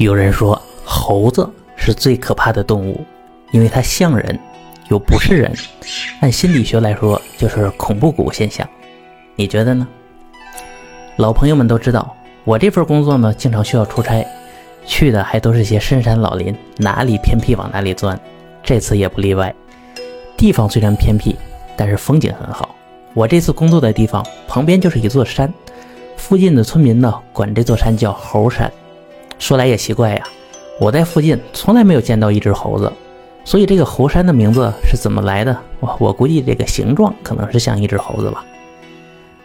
[0.00, 1.46] 有人说猴子
[1.76, 3.04] 是最可怕的动物，
[3.52, 4.40] 因为它像人
[4.88, 5.52] 又不是人。
[6.20, 8.66] 按心理学来说，就是恐怖谷现象。
[9.36, 9.86] 你觉得呢？
[11.16, 14.26] 老朋友们都知道，我这份工作呢，经常需要出差，
[14.86, 18.18] 去的还都是些深山老林，哪里偏僻往哪里钻。
[18.62, 19.54] 这次也不例外。
[20.34, 21.36] 地方虽然偏僻，
[21.76, 22.74] 但是风景很好。
[23.12, 25.52] 我这次工作的地方旁边就是一座山，
[26.16, 28.72] 附近的村民呢管这座山叫猴山。
[29.40, 30.22] 说来也奇怪呀，
[30.78, 32.92] 我在附近从来没有见到一只猴子，
[33.42, 35.58] 所以这个猴山的名字是怎么来的？
[35.80, 38.44] 我我估计这个形状可能是像一只猴子吧。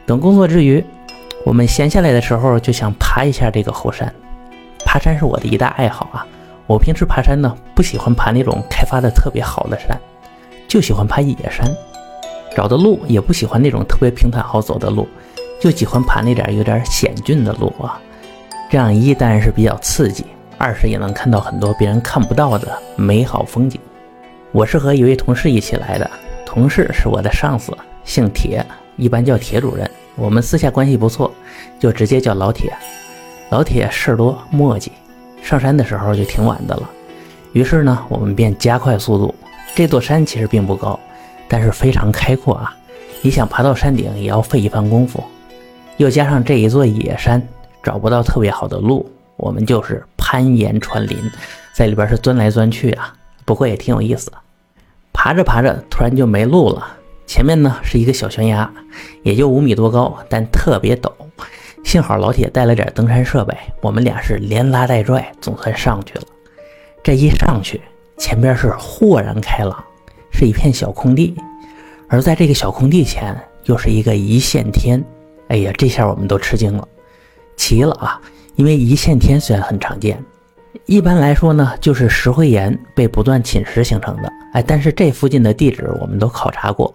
[0.05, 0.83] 等工作之余，
[1.45, 4.13] 我们闲下来的时候就想爬一下这个猴山。
[4.85, 6.27] 爬山是我的一大爱好啊。
[6.67, 9.97] 我平时爬山呢，不喜欢爬那种开发的特别好的山，
[10.67, 11.71] 就喜欢爬野山。
[12.55, 15.07] 找的路也不喜欢那种特别平坦好走的路，
[15.59, 17.99] 就喜欢爬那点有点险峻的路啊。
[18.69, 20.25] 这样一当然是比较刺激，
[20.57, 23.79] 二是也能看到很多别人看不到的美好风景。
[24.51, 26.09] 我是和一位同事一起来的，
[26.45, 28.65] 同事是我的上司，姓铁，
[28.97, 29.89] 一般叫铁主任。
[30.15, 31.31] 我们私下关系不错，
[31.79, 32.73] 就直接叫老铁。
[33.49, 34.89] 老铁事儿多磨叽，
[35.43, 36.89] 上山的时候就挺晚的了。
[37.53, 39.35] 于是呢，我们便加快速度。
[39.75, 40.97] 这座山其实并不高，
[41.47, 42.75] 但是非常开阔啊！
[43.21, 45.23] 你想爬到山顶也要费一番功夫，
[45.97, 47.45] 又加上这一座野山。
[47.85, 51.17] 找不到特别好的路，我们就是攀岩穿林，
[51.75, 53.13] 在里边是钻来钻去啊。
[53.45, 54.31] 不过也挺有意思。
[55.13, 56.97] 爬着爬着，突然就没路了。
[57.27, 58.67] 前面呢是一个小悬崖，
[59.21, 61.11] 也就五米多高，但特别陡。
[61.83, 66.23] 幸好老铁带了点登山设备，我们俩是连拉带拽，总算上去了。
[67.03, 67.79] 这一上去，
[68.17, 69.83] 前边是豁然开朗，
[70.31, 71.35] 是一片小空地，
[72.09, 75.03] 而在这个小空地前，又是一个一线天。
[75.49, 76.87] 哎呀，这下我们都吃惊了。
[77.55, 78.19] 齐了啊！
[78.55, 80.17] 因为一线天虽然很常见，
[80.85, 84.31] 一般来说呢，就是石灰岩被不断侵蚀形成的。
[84.53, 86.93] 哎，但是这附近的地质我们都考察过，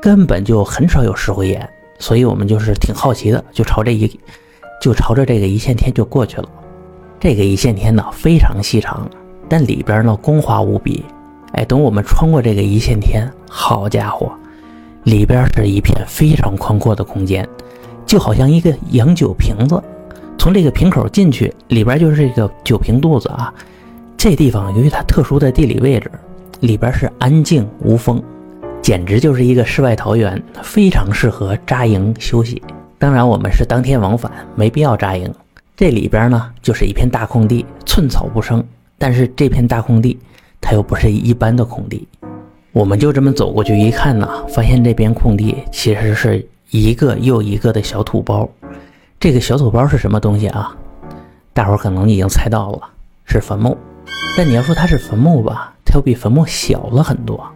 [0.00, 4.20] 根本就很少有石灰岩，所以我们就是挺好奇的，就朝这一，
[4.82, 6.48] 就朝着这个一线天就过去了。
[7.18, 9.08] 这个一线天呢非常细长，
[9.48, 11.04] 但里边呢光滑无比。
[11.52, 14.30] 哎，等我们穿过这个一线天，好家伙，
[15.04, 17.48] 里边是一片非常宽阔的空间。
[18.06, 19.80] 就好像一个洋酒瓶子，
[20.40, 23.52] 从这个瓶口进去，里边就是这个酒瓶肚子啊。
[24.16, 26.10] 这地方由于它特殊的地理位置，
[26.60, 28.22] 里边是安静无风，
[28.80, 32.62] 简直就是一个世外桃源，非常适合扎营休息。
[32.98, 35.30] 当然，我们是当天往返，没必要扎营。
[35.76, 38.64] 这里边呢，就是一片大空地，寸草不生。
[38.96, 40.18] 但是这片大空地，
[40.58, 42.08] 它又不是一般的空地。
[42.72, 46.48] 我们就这么走过去一看呢，发现这片空地其实是。
[46.72, 48.48] 一个又一个的小土包，
[49.20, 50.74] 这个小土包是什么东西啊？
[51.52, 52.88] 大伙儿可能已经猜到了，
[53.26, 53.76] 是坟墓。
[54.34, 57.46] 但你要说它是坟墓吧，它又比坟墓小了很多，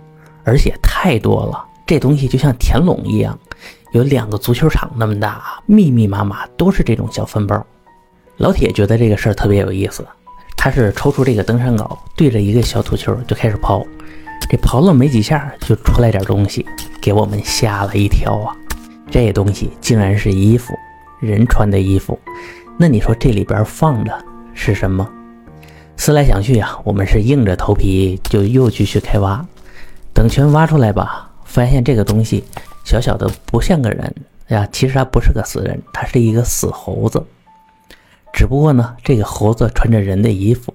[0.45, 1.65] 而且太多了。
[1.87, 3.39] 这东西就像田垄一样，
[3.93, 7.65] 有两个足球场那么大，密密麻麻都是这种小坟包。
[8.37, 10.07] 老铁觉得这个事儿特别有意思，
[10.59, 13.83] 他是抽出这个登山镐，对着一个小土球就开始刨。
[14.51, 16.67] 这刨了没几下，就出来点东西，
[17.01, 18.55] 给我们吓了一跳啊！
[19.11, 20.75] 这东西竟然是衣服，
[21.25, 22.19] 人穿的衣服。
[22.77, 25.09] 那你说这里边放的是什么？
[25.97, 29.45] 思来想去啊，我们是硬着头皮就又继续开挖。
[30.13, 32.45] 等全挖出来吧，发现这个东西
[32.85, 34.15] 小小的不像个人
[34.49, 37.25] 呀，其实它不是个死人，它是一个死猴子。
[38.33, 40.75] 只不过呢，这个猴子穿着人的衣服，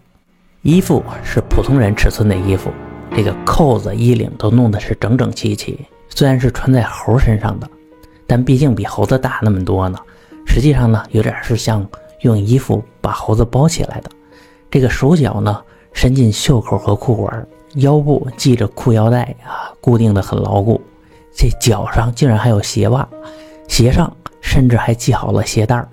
[0.62, 2.72] 衣服是普通人尺寸的衣服，
[3.16, 5.78] 这个扣子、衣领都弄得是整整齐齐。
[6.10, 7.70] 虽然是穿在猴身上的。
[8.32, 9.98] 但毕竟比猴子大那么多呢，
[10.52, 11.88] 实际上呢，有点是像
[12.22, 14.10] 用衣服把猴子包起来的。
[14.72, 20.82] 这个手脚呢，伸进袖口和裤管，腰部系着裤腰带啊，固定的很牢固。
[21.32, 23.08] 这脚上竟然还有鞋袜，
[23.68, 24.12] 鞋上
[24.42, 25.88] 甚至还系好了鞋带儿。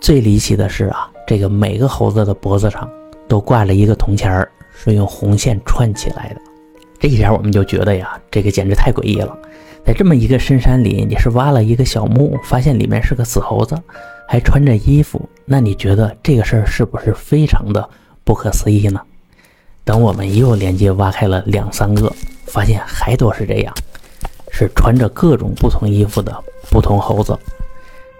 [0.00, 2.88] 最离奇的是啊，这个每个猴子的脖子上
[3.26, 6.40] 都挂了一个铜钱儿，是用红线串起来的。
[7.02, 9.36] 这一点我们就觉得呀，这个简直太诡异了。
[9.84, 13.76] 在这么一个深山里，你是挖了一个小墓，发现里面是个死猴子，
[14.28, 17.90] 还穿着衣服，那你觉得这个事儿是不是非常的
[18.22, 19.00] 不可思议呢？
[19.82, 22.08] 等我们又连接挖开了两三个，
[22.46, 23.74] 发现还都是这样，
[24.52, 26.32] 是穿着各种不同衣服的
[26.70, 27.36] 不同猴子。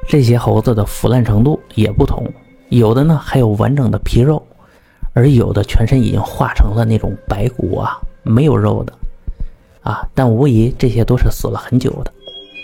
[0.09, 2.29] 这些猴子的腐烂程度也不同，
[2.69, 4.45] 有的呢还有完整的皮肉，
[5.13, 8.93] 而有的全身已经化成了那种白骨啊，没有肉的。
[9.83, 12.13] 啊，但无疑这些都是死了很久的。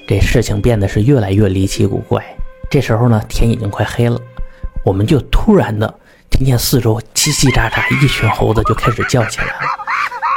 [0.06, 2.24] 这事情变得是越来越离奇古怪。
[2.70, 4.18] 这时候呢，天已经快黑了，
[4.84, 5.92] 我们就突然的
[6.30, 9.66] 听见四周叽叽喳喳，一群猴子就开始叫起来了。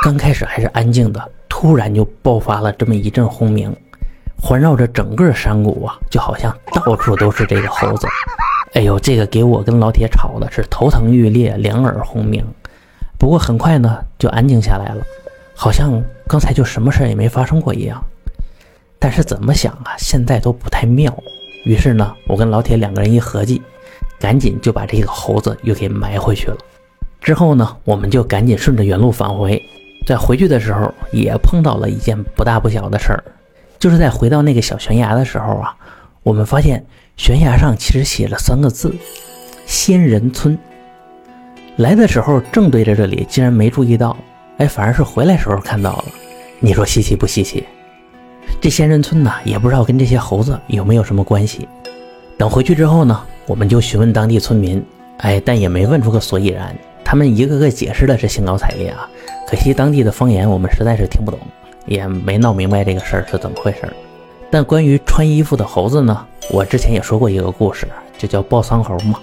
[0.04, 3.76] 刚开始还是安静的，突然就爆发了这么一阵轰鸣，
[4.42, 8.08] 环绕着整个山谷啊，就好像到处都是这个猴子。
[8.74, 12.44] 哎呦，这个给我跟老铁吵的是头疼欲裂，两耳轰鸣。
[13.22, 15.04] 不过很快呢，就安静下来了，
[15.54, 18.04] 好像刚才就什么事也没发生过一样。
[18.98, 21.16] 但是怎么想啊，现在都不太妙。
[21.64, 23.62] 于是呢，我跟老铁两个人一合计，
[24.20, 26.58] 赶紧就把这个猴子又给埋回去了。
[27.20, 29.62] 之后呢，我们就赶紧顺着原路返回。
[30.08, 33.24] 在回去的时候，也碰到了一件不大不小的事儿，
[33.78, 35.76] 就是在回到那个小悬崖的时候啊，
[36.24, 36.84] 我们发现
[37.18, 38.92] 悬崖上其实写了三个字：
[39.68, 40.58] 仙人村。
[41.78, 44.16] 来的时候正对着这里，竟然没注意到，
[44.58, 46.06] 哎，反而是回来时候看到了。
[46.60, 47.64] 你说稀奇不稀奇？
[48.60, 51.68] 这仙人村呢，也不知道跟这些猴子有没有什么关系。
[52.38, 54.84] 等回去之后呢，我们就询问当地村民，
[55.18, 56.76] 哎，但也没问出个所以然。
[57.04, 59.10] 他们一个个解释的是兴高采烈啊，
[59.48, 61.40] 可惜当地的方言我们实在是听不懂，
[61.86, 63.80] 也没闹明白这个事儿是怎么回事。
[64.50, 69.20] 但关于穿衣服的猴子呢，我之前也说过一个故事，就叫抱丧猴嘛。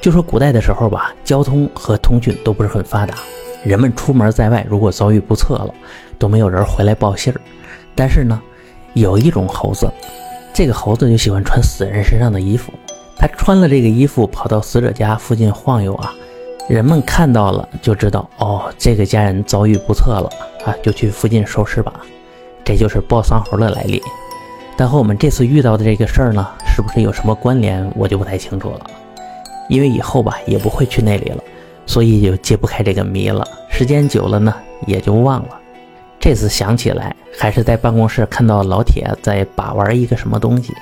[0.00, 3.16] 就说古代的时候吧，交通和通讯都不是很发达，
[3.62, 5.74] 人们出门在外，如果遭遇不测了，
[6.18, 7.40] 都没有人回来报信儿。
[7.94, 8.40] 但是呢，
[8.94, 9.90] 有一种猴子，
[10.54, 12.72] 这个猴子就喜欢穿死人身上的衣服，
[13.18, 16.14] 他穿了这个衣服跑到死者家附近晃悠啊，
[16.66, 20.30] 人们看到了就知道哦，这个家人遭遇不测了
[20.64, 21.92] 啊，就去附近收尸吧。
[22.64, 24.02] 这就是抱丧猴的来历。
[24.76, 28.80] 但和我们这次遇到的这个事儿呢，是不是有什么关联，我就不太清楚了。
[29.70, 31.42] 因为以后吧也不会去那里了，
[31.86, 33.46] 所以就揭不开这个谜了。
[33.70, 34.52] 时间久了呢，
[34.86, 35.58] 也就忘了。
[36.18, 40.74] 这次想起来，还是在办公室看到老铁在把玩一个什么东西。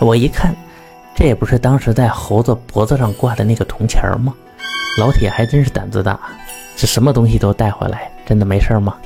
[0.00, 0.54] 我一看，
[1.14, 4.34] 这也不是当时在猴子脖子上挂的那个铜钱吗？
[4.98, 6.18] 老铁还真是胆子大，
[6.76, 8.96] 这什么东西都带回来，真的没事吗？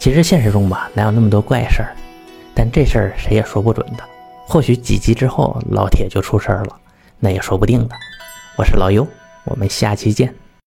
[0.00, 1.94] 其实现实中吧，哪有那么多怪事儿？
[2.54, 4.02] 但这事儿谁也说不准的。
[4.46, 6.76] 或许几集之后，老铁就出事儿了，
[7.18, 7.94] 那也说不定的。
[8.56, 9.04] 我是老优，
[9.46, 10.43] 我们下期见。